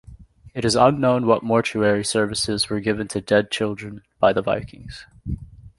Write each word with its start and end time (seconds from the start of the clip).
It 0.55 0.65
is 0.65 0.75
unknown 0.75 1.27
what 1.27 1.43
mortuary 1.43 2.03
services 2.03 2.71
were 2.71 2.79
given 2.79 3.07
to 3.09 3.21
dead 3.21 3.51
children 3.51 4.01
by 4.19 4.33
the 4.33 4.41
Vikings. 4.41 5.05